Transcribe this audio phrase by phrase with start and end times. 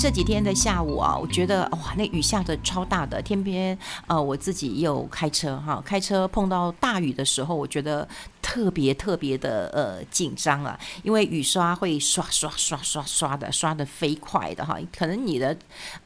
[0.00, 8.08] 这几天的下午啊，我觉得哇，那雨下得超大的，天边呃，我自己又开车哈，开车碰到大雨的时候，我觉得
[8.40, 15.54] 特别特别的呃紧张啊，因为雨刷会刷刷刷刷刷的，刷得飞快的哈，可能你的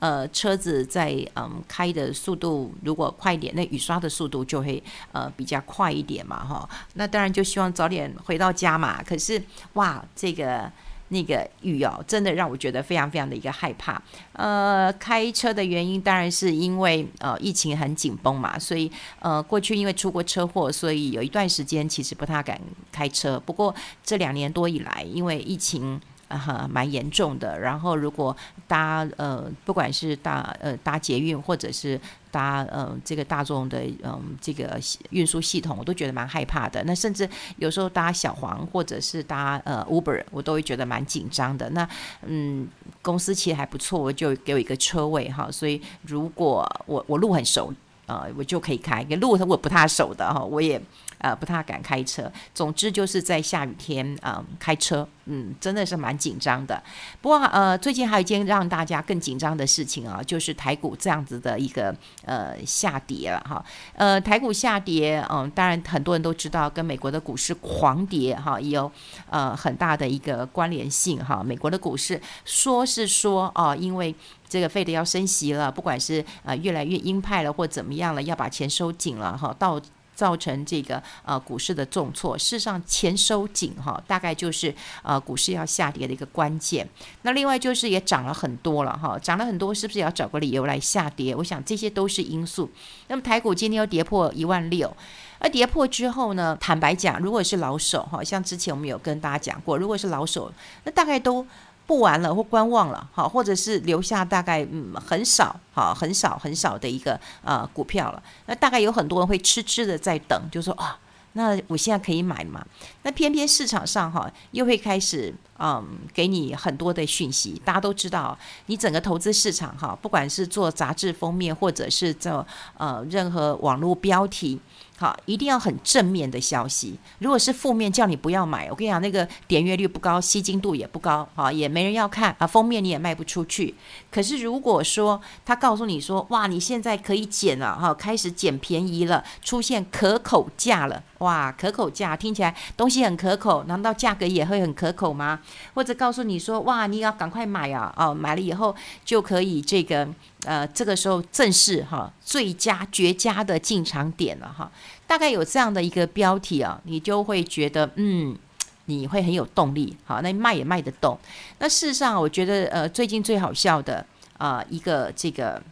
[0.00, 4.82] 呃车子在嗯开的速度如果快一点，那雨刷的速度就会
[5.12, 9.40] 呃比较快一点嘛哈，那当然就希望早点回到家嘛，可是
[9.74, 10.68] 哇这个。
[11.08, 14.00] 那个雨哦，真的让我觉得非常非常的一个害怕。
[14.32, 18.90] 呃，开车的原因当然是因为呃疫情很紧绷嘛，所以
[19.20, 23.38] 呃过去因为出过车祸，所以有一段时间其实不太敢开车。
[23.44, 26.00] 不过这两年多以来，因为疫情。
[26.28, 27.58] 啊哈，蛮严重的。
[27.58, 32.00] 然后，如果搭呃，不管是搭呃搭捷运，或者是
[32.30, 36.82] 搭呃这个大众的嗯、这个运输系统，我都觉得蛮害怕的。
[36.84, 41.68] 那甚至有时候搭小黄，或者是搭呃 Uber，我都会觉得蛮紧张的。
[41.70, 41.88] 那
[42.22, 42.66] 嗯，
[43.02, 45.50] 公司其实还不错，我就给我一个车位哈。
[45.50, 47.72] 所以如果我我路很熟，
[48.06, 49.02] 呃，我就可以开。
[49.20, 50.80] 路我不太熟的哈，我也。
[51.24, 52.30] 呃，不太敢开车。
[52.54, 56.82] 总之就是在下雨天啊、开车，嗯，真的是蛮紧张的。
[57.22, 63.64] 不过呃，最近还有一件让大家更紧张的事情啊，就是台股这样子的一个呃下跌了哈。
[63.94, 68.92] 呃，台股下跌，嗯、当然很多人都知道跟美国的股市狂跌哈，也有
[69.30, 71.42] 呃很大的一个关联性哈。
[71.42, 74.14] 美国的股市说是说哦、因为
[74.46, 79.80] 这个费德要升息了，不管是呃越来越鹰派了或怎么样了，要把钱收紧了哈，到。
[80.14, 86.88] 造成这个呃股市的重挫，事实上钱收紧哈，大概就是呃股市要下跌的一个关键。
[87.22, 91.34] 那另外就是也涨了很多了哈，涨了很多，是不是也要找个理由来下跌？
[91.34, 92.70] 我想这些都是因素。
[93.08, 94.94] 那么台股今天又跌破一万六，
[95.38, 100.52] 而跌破之后呢，坦白讲，如果是老手哈，像之前我们有跟大家讲过，如果是老手，
[100.84, 101.46] 那大概都。
[101.86, 108.22] 不玩了或观望了，好，或者是留下大概嗯很少，好很少很少的一个呃股票了。
[108.46, 110.98] 那大概有很多人会痴痴的在等，就说啊，
[111.34, 112.64] 那我现在可以买嘛？
[113.02, 117.60] 那偏偏市场上哈又会开始嗯给你很多的讯息。
[117.64, 118.36] 大家都知道，
[118.66, 122.46] 你整个投资市场哈，不管是做杂志封面或者是做
[122.78, 124.58] 呃任何网络标题。
[124.96, 126.96] 好，一定要很正面的消息。
[127.18, 133.74] 如果是负面，叫你不要买，我跟你讲，那个点阅率不高，吸睛度也不高，啊，也没人要看啊，封面你也卖不出去。
[134.10, 145.40] 可是如果说他告诉你说，哇，你现在可以捡了，哈，开始捡便宜了，出现可口价了，哇，可口价听起来东西很可口，难道价格也会很可口吗？
[145.74, 148.74] 或者告诉你说，哇，你要赶快买啊，哦，买了以后
[149.04, 150.08] 就可以这个。
[150.46, 154.70] 呃，这个时候正是哈最佳绝佳的进场点了哈，
[155.06, 158.36] 大概有这样的一个标题啊，你就会觉得嗯，
[158.84, 161.18] 你会很有动力，好，那卖也卖得动。
[161.60, 164.04] 那事实上，我觉得呃最近最好笑的
[164.36, 165.62] 啊、一个这个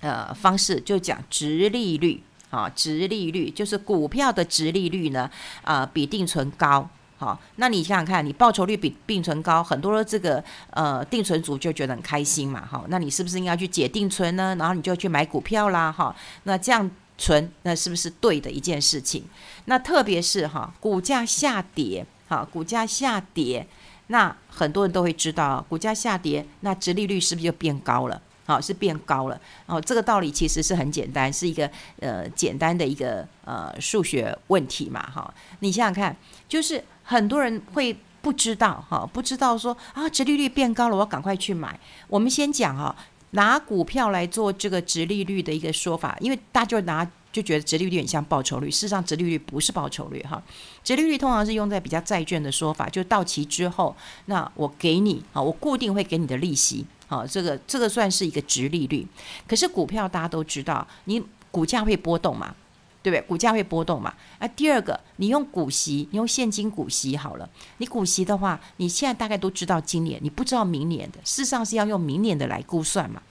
[0.00, 2.22] 呃方式，就讲殖利率
[2.56, 5.30] 啊，殖利率就是股票的殖利率呢
[5.62, 6.88] 啊、比定存高。
[7.18, 12.66] 好，那你想想看，你报酬率比定存高，很多的这个呃定存族就觉得很开心嘛。
[12.66, 14.54] 好，那你是不是应该去解定存呢？
[14.58, 15.92] 然后你就去买股票啦。
[15.92, 19.24] 哈，那这样存，那是不是对的一件事情？
[19.66, 23.66] 那特别是哈，股价下跌，哈，股价下跌，
[24.08, 28.20] 那很多人都会知道，股价下跌，那殖利率是不是就变高了？
[28.46, 29.38] 好，是变高了。
[29.66, 31.70] 哦，这个道理其实是很简单，是一个
[32.00, 35.02] 呃简单的一个呃数学问题嘛。
[35.10, 36.16] 哈，你想想看，
[36.48, 36.82] 就是。
[37.08, 41.78] 很多人会不知道哈，不知道说啊，直利率变高了，我赶快去买。
[42.08, 42.92] 我们先讲哈，
[43.30, 50.42] 拿股票来做这个直利率的一个说法，因为大家就拿就觉得殖利率很像报酬率，事实上殖利率不是报酬率哈，
[50.82, 59.06] 殖利率通常是用在比较债券的说法，就到期之后，那我给你啊，我固定会给你的利息啊，这个这个算是一个殖利率。
[59.46, 62.54] 可是股票大家都知道，你股价会波动嘛。
[63.02, 63.22] 对不对？
[63.28, 64.12] 股价会波动嘛？
[64.40, 67.48] 啊，第二个，你用股息，你用现金股息好了。
[67.76, 71.18] 你股息的话，你现在大概都知道今年，你不知道明年的。
[71.24, 73.22] 事实上是要用明年的来估算嘛。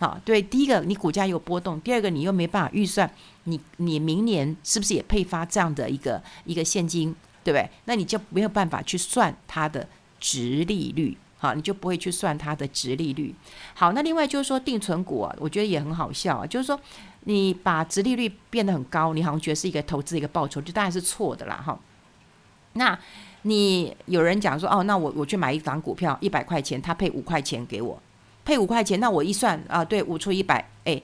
[0.00, 3.08] 好，对，第一个你股价有波动，第二个你又没办法预算
[3.44, 7.14] 你你明年是不是也配发这样的一个一个现金，
[7.44, 7.70] 对不对？
[7.84, 9.86] 那你就没有办法去算它的
[10.18, 13.34] 殖利率，好，你就不会去算它的殖利率。
[13.74, 16.80] 好，那另外就是说定存股啊，我觉得也很好笑啊，就是说。
[17.24, 21.78] 你把殖利率变得很高，你好像觉得是一个投资一个报酬，就当然是错的啦哈。
[22.72, 22.98] 那
[23.42, 28.02] 你有人讲说哦，那我我去买一档股票一百块钱，他配五块钱给我，
[28.50, 31.00] 配五块钱，那我一算啊，对，五除一百，哎，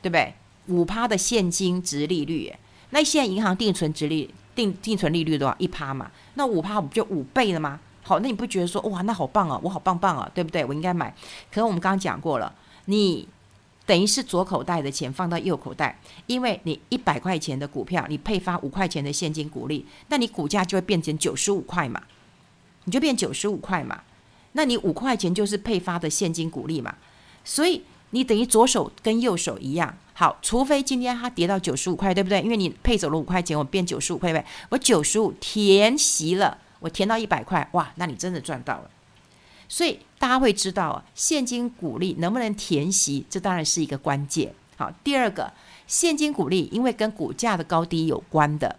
[0.00, 0.32] 对不对？
[0.68, 2.54] 五趴的现金殖利率，
[2.90, 5.56] 那现在银行定存殖利定定存利率多少？
[5.58, 7.80] 一趴嘛，那五趴不就五倍了吗？
[8.04, 10.64] 好，那你不觉得说哇，那好棒哦，我好棒棒哦，对不对？
[10.64, 11.12] 我应该买。
[11.50, 12.54] 可是我们刚刚讲过了，
[12.84, 13.26] 你
[13.84, 15.98] 等于是左口袋的钱放到右口袋，
[16.28, 22.00] 因为你一百块钱的股票，你配发五块钱的现金股利，那你股价就会变成九十五块嘛，
[22.84, 24.02] 你就变九十五块嘛，
[24.56, 26.94] 那你五块钱就是配发的现金股利嘛，
[27.44, 29.94] 所以你等于左手跟右手一样。
[30.14, 32.40] 好，除非今天它跌到九十五块，对不对？
[32.40, 34.50] 因为你配走了五块钱，我变九十五块，对不对？
[34.70, 36.56] 我九十五填息了。
[36.80, 38.90] 我填到一百块，哇，那你真的赚到了。
[39.68, 44.54] 所以大家会知道啊，现金股利能不能填息，这当然是一个关键。
[44.76, 45.52] 好，第二个，
[45.86, 48.76] 现金股利因为跟股价的高低有关的，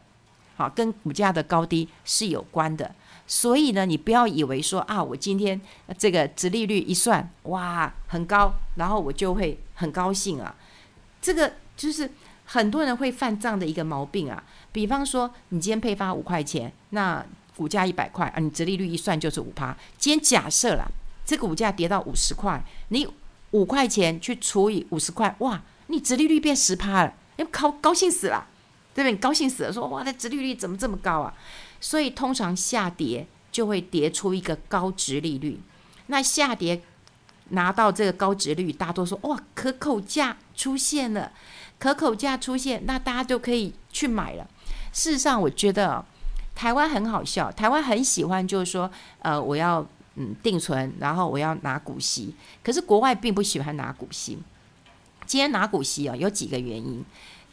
[0.55, 2.95] 好，跟股价的高低是有关的。
[3.27, 5.59] 所以呢，你不要以为说啊，我今天
[5.97, 10.55] 这个殖利率一算，哇，很高，然后我就会很高兴啊。
[11.21, 12.09] 这个就是
[12.45, 14.41] 很多人会犯这样的一个毛病啊。
[14.71, 17.25] 比方说，你今天配发五块钱，那
[17.55, 19.75] 股价一百块啊，你殖利率一算就是五趴。
[19.97, 20.85] 今天假设啦，
[21.25, 23.05] 这个股价跌到五十块，你
[23.51, 28.47] 五块钱去除以五十块，哇，你殖利率变十趴了，你高高兴死了，
[28.97, 29.11] 对不对？
[29.11, 31.31] 你高兴死了，说哇，这殖利率怎么这么高啊？
[31.79, 35.61] 所以通常下跌就会跌出一个高殖利率。
[36.07, 36.81] 那下跌
[37.49, 41.31] 拿到这个高殖利率，大多数哇，可口价出现了，
[41.77, 44.47] 可口价出现，那大家就可以去买了。
[44.91, 46.03] 事实上，我觉得。
[46.57, 48.89] 台湾很好笑，台湾很喜欢，就是说，
[49.19, 49.85] 呃，我要
[50.15, 52.33] 嗯定存，然后我要拿股息。
[52.63, 54.39] 可是国外并不喜欢拿股息。
[55.27, 57.05] 今天拿股息啊，有几个原因。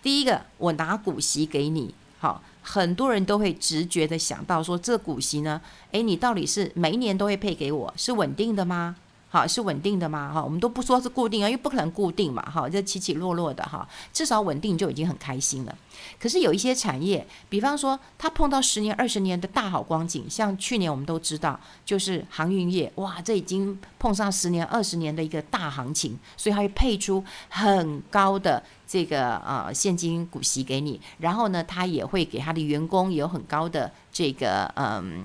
[0.04, 5.58] 第一个，我拿股息给你，好，很多人都会直觉的想到说，这股息呢，
[5.92, 8.96] 诶，你到底是每一年都会配给我，是稳定的吗？
[9.34, 10.30] 好，是稳定的吗？
[10.32, 15.76] 哈，我们都不说是固定啊，因为不可能固定嘛，哈，这起起落落的哈，至少稳定就已经很开心了。
[16.20, 35.24] 可是有一些产业，比方说它碰到十年、二十年的大好光景，像去年我们都知道，就是航运业，哇，这已经碰上十年、二十年的一个大行情，所以它会配出很高的这个呃现金股息给你，然后呢，它也会给他的员工有很高的这个嗯。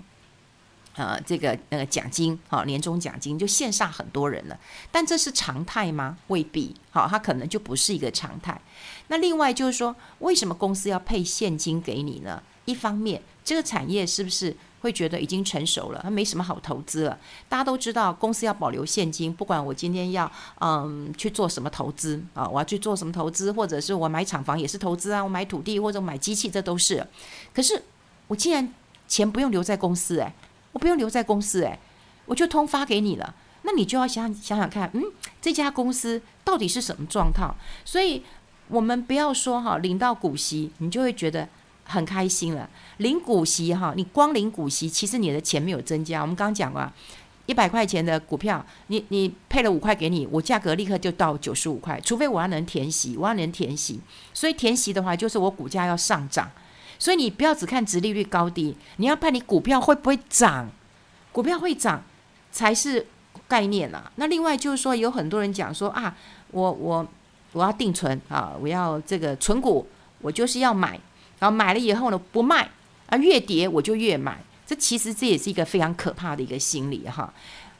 [0.99, 4.59] 呃，这个那个奖金，好，年终奖金就羡煞很多人了。
[4.91, 6.17] 但这是常态吗？
[6.27, 8.59] 未必，好，它可能就不是一个常态。
[9.07, 12.43] 那另外就是说，为什么公司要配现金给你呢？
[12.65, 17.17] 一方面，这个产业是不是会觉得已经成熟了，它没什么好投资了？
[17.47, 20.29] 大家都知道，公司要保留现金，不管我今天要
[20.59, 27.07] 嗯去做什么投资啊，我要去做什么投资，或者是我买厂房也是投资啊，我买土地或者买机器，这都是。
[27.53, 27.81] 可是
[28.27, 28.73] 我既然
[29.07, 30.33] 钱不用留在公司，哎。
[30.79, 31.77] 不用留在公司，诶，
[32.25, 33.35] 我就通发给你了。
[33.63, 35.03] 那你就要想想想看，嗯，
[35.41, 37.53] 这家公司到底是什么状况？
[37.83, 38.23] 所以，
[38.69, 41.47] 我们不要说哈，领到股息你就会觉得
[41.83, 42.69] 很开心了。
[42.97, 46.21] 领股息哈，你光领股息，其实你的钱没有增加。
[46.21, 46.91] 我们刚讲了，
[47.47, 53.99] 一百块钱的股票，你你配了五块给你，我价格立刻就到九十五块，除非我要能填息，我要能填息。
[54.33, 56.49] 所以填息的话，就是我股价要上涨。
[56.99, 60.69] 所以你不要只看殖利率高低，你要看你股票会不会涨，
[61.31, 62.03] 股票会涨
[62.51, 63.07] 才是
[63.47, 64.11] 概念啊。
[64.17, 66.13] 那另外就是说，有很多人讲说啊，
[66.51, 67.07] 我我
[67.53, 69.87] 我要定存啊，我要这个存股，
[70.21, 70.99] 我就是要买，
[71.39, 72.69] 然后买了以后呢不卖
[73.07, 74.37] 啊，越跌我就越买。
[74.67, 77.33] 这其实这也是一个非常可怕的一个心理哈。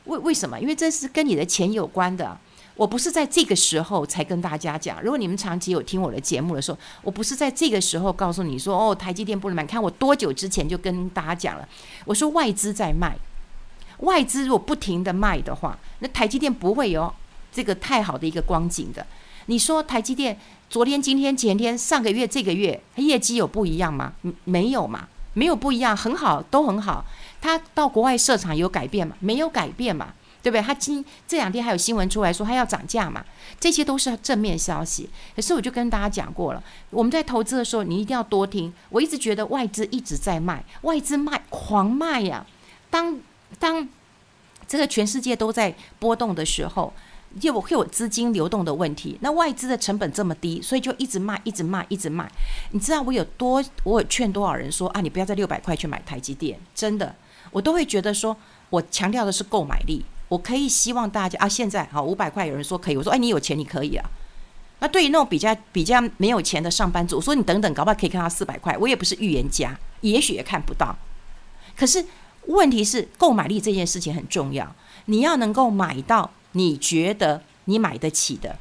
[0.06, 0.60] 为为什么？
[0.60, 2.36] 因为这是跟你的钱有关的。
[2.80, 5.04] 我不是在这个时候才跟大家讲。
[5.04, 9.66] 如果你们长期有听我的节目的时候，我不是在这个时候告诉你说，哦，台积电不能买。
[9.66, 11.68] 看我多久之前就跟大家讲了，
[12.06, 13.18] 我说外资在卖，
[13.98, 17.14] 外资如果不停的卖的话，那台积电不会有
[17.52, 19.06] 这个太好的一个光景的。
[19.48, 24.14] 你说台积电昨天、今天、前天、上个月、这个月，业绩有不一样吗？
[24.46, 27.04] 没有嘛，没有不一样，很好，都很好。
[27.42, 29.18] 它到国外设厂有改变吗？
[29.20, 30.14] 没有改变嘛。
[30.42, 30.62] 对不对？
[30.62, 33.24] 他今这两天还有新闻出来说他要涨价嘛，
[33.60, 35.10] 这些都是正面消息。
[35.36, 38.74] 可是我就跟大家讲过了，我们在投资的时候，你一定要多听。
[38.90, 42.46] 我一直觉得外资一直在卖，外资卖狂卖呀。
[42.90, 43.20] 当
[43.60, 43.88] 当
[44.68, 46.94] 这个全世界都在波动的时候，
[47.40, 49.18] 就会有资金流动的问题。
[49.22, 52.32] 那外资的成本这么低，所以就一直卖，一直卖，一直卖。
[52.72, 57.16] 你知道我有多，我有劝多少人说啊，你不要在六百块去买台积电，真的，
[57.52, 58.36] 我都会觉得说，
[58.70, 60.04] 我强调的是购买力。
[60.30, 64.10] 我可以希望大家啊，现在好五百块，有人说可以，我说哎，你有钱你可以啊。
[64.80, 68.78] 那对于那种比较比较没有钱的上班族，我说你等等，搞不好可以看到四百块。
[68.78, 70.96] 我也不是预言家，也许也看不到。
[71.76, 72.06] 可是
[72.46, 74.74] 问题是购买力这件事情很重要，
[75.06, 78.58] 你要能够买到你觉得你买得起的。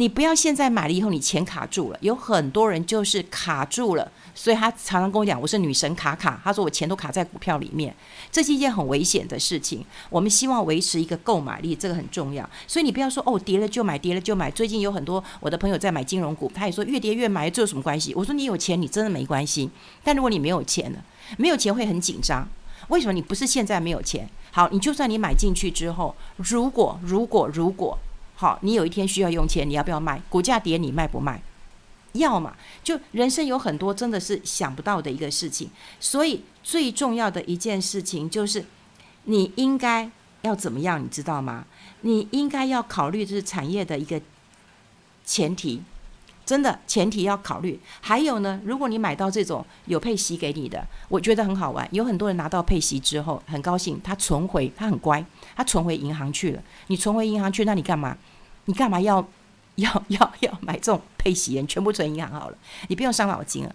[0.00, 7.94] 你不要现在买了以后你钱卡住了，有很多人就是卡住了，所以他常常跟我讲，我是女神卡卡，他说我钱都卡在股票里面，
[8.32, 9.84] 这是一件很危险的事情。
[10.08, 12.48] 我们希望维持一个购买力，这个很重要。
[12.66, 14.50] 所以你不要说哦，跌了就买，跌了就买。
[14.50, 18.14] 最近有很多我的朋友在买金融股，他也说越跌越买，这有什么关系？
[18.14, 19.68] 我说你有钱，你真的没关系。
[20.02, 21.04] 但如果你没有钱了，
[21.36, 22.48] 没有钱会很紧张。
[22.88, 23.12] 为什么？
[23.12, 24.26] 你不是现在没有钱？
[24.50, 27.98] 好，你就算你买进去之后，如果如果如果
[28.40, 30.18] 好，你有一天需要用钱，你要不要卖？
[30.30, 31.42] 股价跌，你卖不卖？
[32.12, 35.68] 要嘛，就人生有很多真的是想不到的一个事情，
[36.00, 38.64] 所以最重要的一件事情就是，
[39.24, 41.66] 你应该要怎么样，你知道吗？
[42.00, 44.18] 你应该要考虑这是产业的一个
[45.22, 45.82] 前提。
[46.46, 51.86] 真的前提要考虑，还有呢，如果你买到这种有配息给你的，我觉得很好玩。
[51.92, 56.62] 有很多人拿到配息之后很高兴，他存回，他很乖，他存回银行去了。
[56.88, 58.16] 你存回银行去，那你干嘛？
[58.70, 59.16] 你干嘛要
[59.74, 61.60] 要要要买这种配息？
[61.60, 63.74] 你全部存银行好了，你不用伤脑筋了。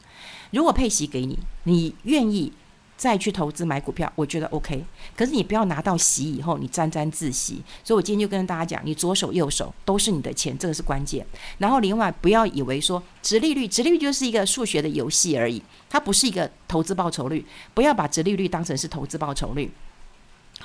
[0.51, 2.53] 如果配息给你，你愿意？
[2.97, 4.85] 再去投资买股票，我觉得 OK。
[5.17, 7.61] 可是你不要拿到息以后，你沾沾自喜。
[7.83, 11.27] 所以我今天就跟大家讲，你左手右手都是你的钱，这个是关键。
[11.57, 17.45] 然后另外不要以为说直利率，直利率就是一个数学的游戏而已，它不是一个投资报酬率。
[17.73, 19.69] 不要把直利率当成是投资报酬率。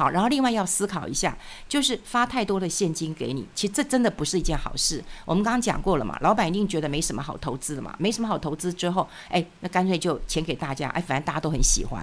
[0.01, 1.37] 好，然后另外要思考一下，
[1.69, 5.05] 就是发太多的现金给你，其实这真的不是一件好事。
[5.27, 12.03] 我们刚刚讲过了嘛，老板一定觉得没什么好投资的嘛，没什么好投资之后，哎，那干脆就钱给大家，哎，反正大家都很喜欢。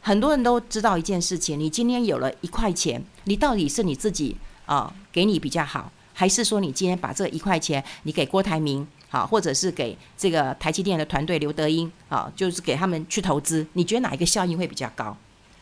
[0.00, 4.36] 很多人都知道一件事情，你今天有了一块钱，你到底是你自己
[4.66, 15.16] 啊、给你比较好，还是说你今天把这一块钱你给郭台铭好，或者是给这个台积电的团队刘德英啊，就是给他们去投资，你觉得哪一个效应会比较高？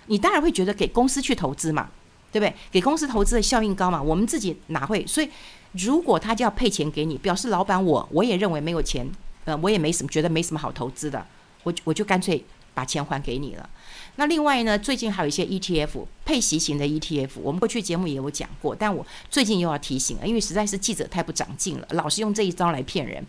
[0.07, 1.88] 你当然会觉得给公司去投资嘛，
[2.33, 2.54] 对不对？
[2.71, 4.02] 给公司投资的效应高嘛？
[4.02, 5.07] 我们自己哪会？
[5.07, 5.28] 所以
[5.73, 9.09] 如果他就要配钱给你，表示老板我我也认为没有钱，
[9.45, 11.25] 呃，我也没什么觉得没什么好投资的，
[11.62, 13.69] 我我就干脆把钱还给你了。
[14.16, 23.25] 那另外呢，最近还有一些 ETF 配息型的 ETF，我们过去节目也有讲过，但我最近又要提醒了，因为实在是记者太不长进了，老是用这一招来骗人。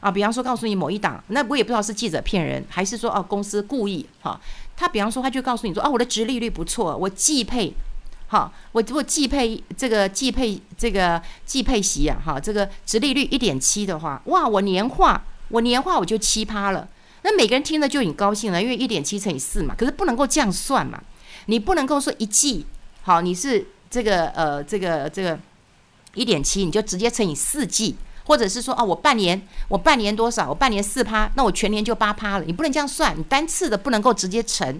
[0.00, 4.40] 啊，比方说告诉你某一档，那我也不知道是记者骗人，还是说哦公司故意哈。
[4.76, 7.74] 他比方说他就告诉你说，哦我的殖利率不错，我季配，
[8.28, 16.88] 好，我我季配这个季配这个季配息啊，哈，这个殖利率一点七的话，哇，我年化我年化我就七趴了。
[17.22, 21.02] 那每个人听了就很高兴了，因为一点七乘以四嘛，可是不能够这样算嘛，
[21.46, 22.64] 你不能够说一季
[23.02, 25.36] 好，你是这个呃这个这个
[26.14, 27.96] 一点七，你就直接乘以四季。
[28.28, 30.50] 或者是说啊，我半年我半年多少？
[30.50, 32.44] 我半年四趴，那我全年就八趴了。
[32.44, 34.78] 你不能这样算，你单次的不能够直接乘，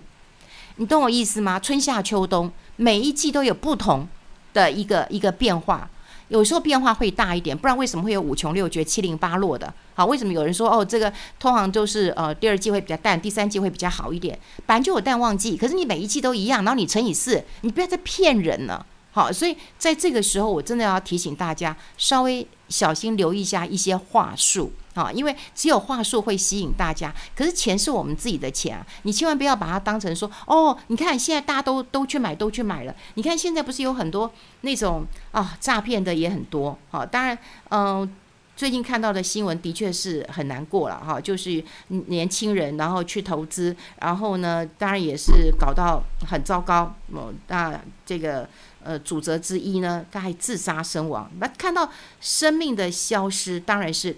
[0.77, 1.59] 你懂我意思吗？
[1.59, 4.07] 春夏秋冬每一季都有不同
[4.53, 5.89] 的一个一个变化，
[6.29, 9.73] 有时候变化会大一点，不然为什么会有五穷六绝七零八落的？
[9.95, 18.85] 好，为什么有人说哦，这个通常都是呃第二季会比较淡，第三季会比较好一点，本来就有淡旺季，可是你每一季都一样，然后你乘以四，你不要再骗人了。
[19.19, 27.13] 好，所以在这个时候，我真的要提醒大家，稍微小心留意一下一些话术啊，因为只有话术会吸引大家。
[27.35, 32.95] 可是钱是我们自己的钱啊，你千万不要把它当成说，哦，你看现在大家都都去买，都去买了。
[33.15, 36.79] 你看现在不是有很多那种啊诈骗的也很多。
[36.93, 37.37] 好，当然，
[37.71, 38.09] 嗯、
[38.55, 46.95] 最近看到的新闻的确是很难过了哈，就是年轻人然后去投资，然后呢，当然也是搞到很糟糕。
[47.13, 48.49] 哦，那这个
[48.89, 51.31] 呃主责之一呢，他还自杀身亡。
[51.39, 51.93] 那看到
[52.23, 54.17] 生命的消失，当然是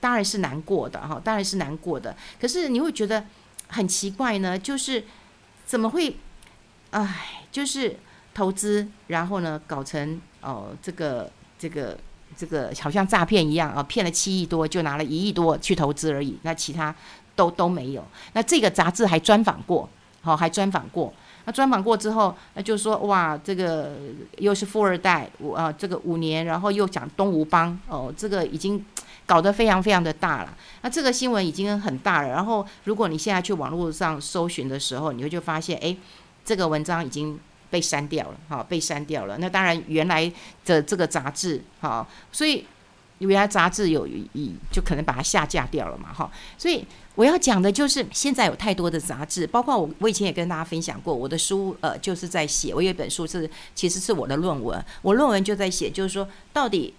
[0.00, 2.16] 当然是难过的哈，当然是难过的。
[2.40, 3.26] 可是你会觉得
[3.68, 5.04] 很奇怪呢，就是
[5.66, 6.16] 怎么会，
[6.92, 7.98] 哎，就是
[8.32, 11.98] 投资，然后呢搞成哦这个这个。
[12.36, 16.94] 这个好像诈骗一样啊，骗了七亿多，就拿了一亿多去投资而已，那其他
[17.34, 18.04] 都都没有。
[18.34, 19.88] 那这个杂志还专访过，
[20.20, 21.14] 好、哦，还专访过。
[21.46, 23.96] 那专访过之后，那就说哇，这个
[24.36, 28.84] 又是富二代，五啊，这个五年，然后又讲东吴帮，哦，这个已经
[29.24, 30.54] 搞得非常非常的大了。
[30.82, 32.28] 那这个新闻已经很大了。
[32.28, 35.96] 然后如果你现在去网络上搜寻的时候，你会就发现，哎，
[36.44, 37.40] 这个文章已经。
[37.68, 39.36] 被删掉了，哈，被删掉了。
[39.38, 40.32] 那当然，原来
[40.64, 42.64] 的这个杂志，哈，所以
[43.18, 46.30] 原来杂志有一就可能把它下架掉了嘛，哈。
[46.58, 56.94] 所以我要讲的就是，现在有太多的杂志，包括我，我以前也跟大家分享过，我的书，呃，就是在写，我有一本书是其实是我的论文，我论文就在写，就是说到底。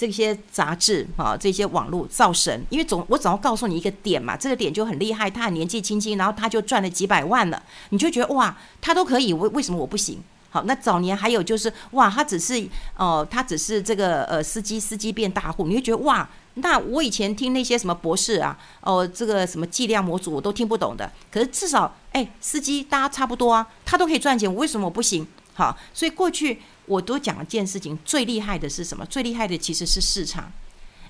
[0.00, 10.22] 这些杂志啊，这些网络造神，因为总我总要告诉你一个点嘛，这个点就很厉害，他很年纪轻轻，然后他就赚了几百万了，你就觉得哇，他都可以，为为什么我不行？
[10.50, 25.26] 好，那早年还有就是哇，他只是哦，他只是这个呃司机，司机变大户，你会觉得哇，那我以前听那些什么博士啊，哦，这个什么计量模组我都听不懂的，可是至少哎，司机大家差不多啊，他都可以赚钱，我为什么不行？
[25.54, 29.04] 好，所以过去我都讲一件事情，最厉害的是什么？
[29.04, 30.50] 最厉害的其实是市场，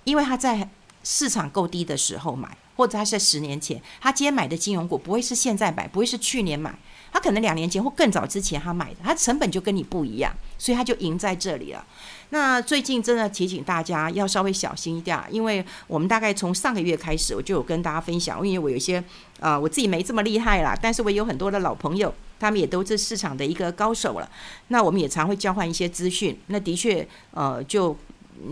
[0.05, 0.69] 因为他在
[1.05, 6.73] 市场够低的时候买，或者他是在十年前，他今天买的金融股不会是现在买，不会是去年买。
[7.11, 11.85] 他可能两年前或更早之前他买的，他成本就跟你不一样，所以他就赢在这里了。
[12.29, 18.99] 那最近真的提醒大家要稍微小心一点，因为我们大概从上个月开始，我就有跟大家分享，因为我有一些
[19.41, 24.31] 啊、呃，我自己没这么厉害啦，但是我有很多的老朋友，他们也都是市场的一个高手了。
[24.69, 26.39] 那我们也常会交换一些资讯。
[26.49, 27.97] 那的确，呃，就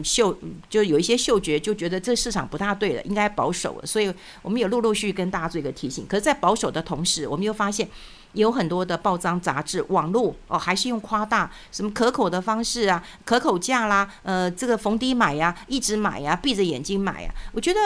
[0.02, 0.36] 嗅
[0.68, 3.86] 就有一些嗅觉，就觉得这市场不大对了，应该保守了。
[3.86, 4.12] 所以
[4.42, 6.06] 我们也陆陆续续跟大家做一个提醒。
[6.06, 7.88] 可是，在保守的同时，我们又发现。
[8.32, 17.30] 有很多的报章杂志、网络哦，还是用夸大什么可口的方式啊，可口价啦，呃，这个逢低买呀，一直买呀，闭着眼睛买呀。
[17.52, 17.80] 我觉得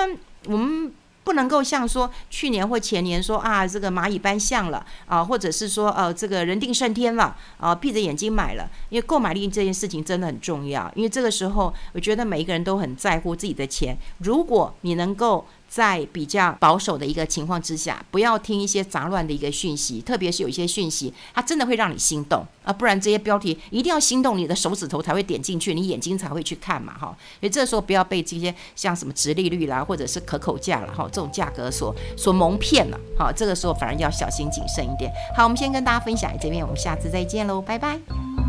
[0.47, 8.69] 我们不能够像说去年或前年说啊，这个蚂蚁搬象了啊，或者是说呃，这个人定胜天了啊，闭着眼睛买了。
[8.89, 13.97] 因为购买力这件事情真的很重要，因为这个时候我觉得每一个人都很在乎自己的钱。
[14.19, 15.47] 如果你能够。
[15.71, 22.73] 在比较保守的一个情况之下，不要听一些杂乱的一个讯息，特别是有一些讯息，它真的会让你心动啊！
[22.73, 27.17] 不然这些标题一定要心动，你的手指头才会点进去，你眼睛才会去看嘛，哈！
[27.39, 35.09] 所以这时候不要被这些像什么殖利率啦，或者是可口价啦，哈，这种价格所所蒙骗了，好，这个时候反而要小心谨慎一点。
[35.37, 38.40] 好，我们先跟大家分享这边，我们下次再见喽，拜拜。